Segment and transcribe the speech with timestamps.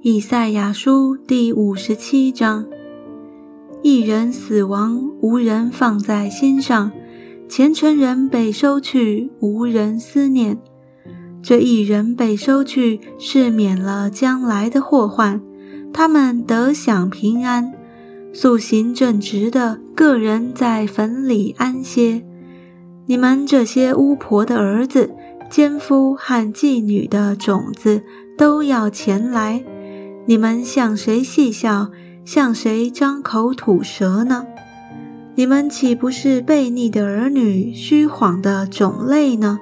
[0.00, 2.64] 以赛亚书第五十七章：
[3.82, 6.92] 一人死亡，无人放在心上；
[7.48, 10.56] 虔诚人被收去，无人思念。
[11.42, 15.42] 这一人被收去，是免了将来的祸患，
[15.92, 17.72] 他们得享平安。
[18.32, 22.24] 素行正直的个人在坟里安歇。
[23.06, 25.10] 你们这些巫婆的儿子、
[25.50, 28.04] 奸夫和妓女的种子，
[28.36, 29.64] 都要前来。
[30.28, 31.88] 你们向谁戏笑，
[32.22, 34.44] 向谁张口吐舌呢？
[35.36, 39.58] 你们岂不是悖逆的儿女，虚谎的种类呢？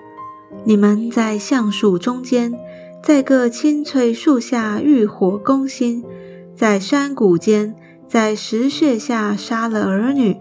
[0.65, 2.53] 你们在橡树中间，
[3.01, 6.03] 在各青翠树下浴火攻心，
[6.57, 7.77] 在山谷间，
[8.09, 10.37] 在石穴下杀了儿女，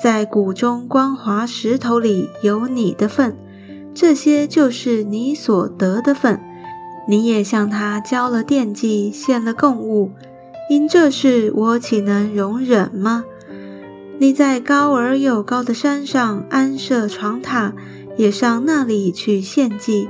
[0.00, 3.36] 在谷中光滑石头里有你的份，
[3.92, 6.40] 这些就是你所得的份。
[7.08, 10.12] 你也向他交了奠祭，献了供物，
[10.68, 13.24] 因这事我岂能容忍吗？
[14.18, 17.72] 你在高而又高的山上安设床榻，
[18.18, 20.06] 也上那里去献祭。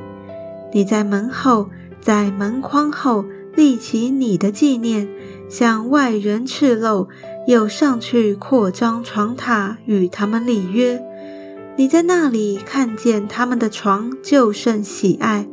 [0.73, 1.69] 你在门后，
[2.01, 5.09] 在门框后立起你的纪念，
[5.49, 7.09] 向外人赤露，
[7.47, 11.01] 又上去扩张床榻，与他们立约。
[11.77, 15.47] 你在那里看见他们的床，就甚喜爱。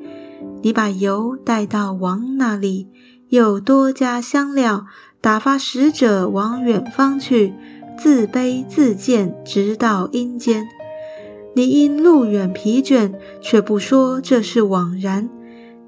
[0.65, 2.87] 你把油带到王那里，
[3.29, 4.87] 又多加香料，
[5.21, 7.53] 打发使者往远方去，
[7.95, 10.67] 自卑自贱，直到阴间。
[11.55, 15.29] 你因路远疲倦，却不说这是枉然。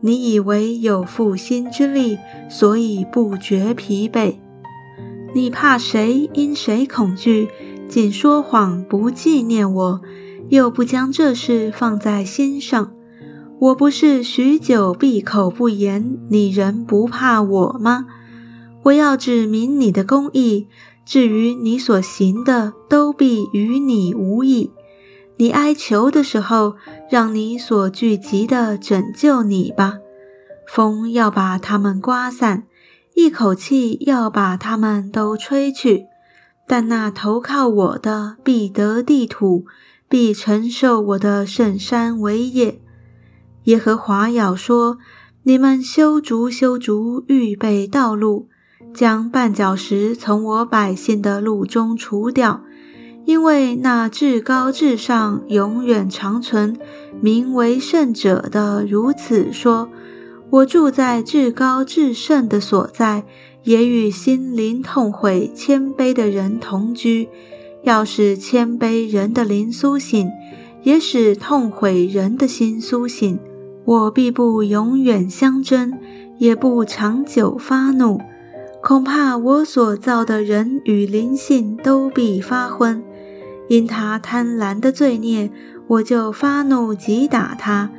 [0.02, 4.36] 你以为有复兴之力，所以不觉疲惫。
[5.34, 6.30] 你怕谁？
[6.34, 7.50] 因谁恐惧？
[7.90, 10.02] 仅说谎，不纪念我，
[10.50, 12.92] 又不将这事放在心上。
[13.60, 18.06] 我不是许久闭口不言，你仍不怕我吗？
[18.84, 20.68] 我要指明你的公义，
[21.04, 24.72] 至于你所行的，都必与你无益。
[25.38, 26.76] 你哀求的时候，
[27.10, 29.96] 让你所聚集的拯救你吧。
[30.68, 32.68] 风要把它们刮散，
[33.16, 36.06] 一口气要把它们都吹去。
[36.68, 39.66] 但那投靠我的，必得地土，
[40.08, 42.82] 必承受我的圣山为业。
[43.68, 44.98] 耶和华要说
[45.44, 48.48] ：“你们修竹修竹，预备道路，
[48.94, 52.62] 将绊脚石从我百姓的路中除掉，
[53.26, 56.80] 因为那至高至上、永远长存、
[57.20, 59.90] 名为圣者的如此说：
[60.50, 63.26] 我住在至高至圣的所在，
[63.64, 67.28] 也与心灵痛悔、谦卑的人同居。
[67.84, 70.30] 要使谦卑人的灵苏醒，
[70.84, 73.38] 也使痛悔人的心苏醒。”
[73.88, 75.98] 我必不永远相争，
[76.40, 78.20] 也不长久发怒，
[78.84, 83.02] 恐怕我所造的人与灵性都必发昏。
[83.70, 85.50] 因他贪婪的罪孽，
[85.88, 87.90] 我就发怒击打他。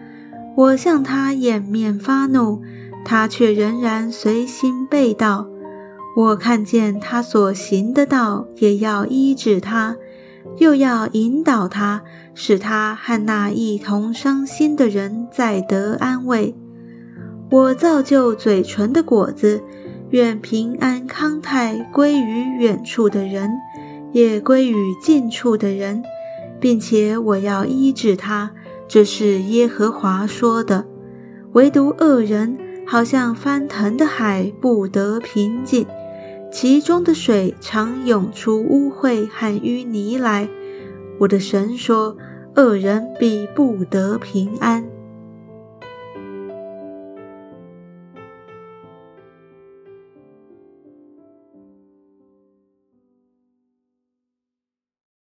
[0.59, 2.60] 我向他掩面发怒，
[3.03, 5.49] 他却仍然随心背道。
[6.15, 9.97] 我看见他所行的道，也要医治他。
[10.59, 12.03] 又要引导他，
[12.41, 16.54] 使他和那一同伤心的人再得安慰。
[17.50, 19.60] 我造就嘴唇的果子，
[20.10, 23.50] 愿平安康泰归于远处的人，
[24.12, 26.00] 也归于近处的人，
[26.60, 28.53] 并且我要医治他。
[28.87, 30.87] 这是耶和华说的。
[31.55, 32.56] 唯独恶人，
[32.87, 35.84] 好像翻腾的海，不得平静。
[36.53, 40.49] 其中的水常涌出污秽和淤泥来。
[41.19, 42.17] 我的神说：
[42.56, 44.98] 恶人必不得平安。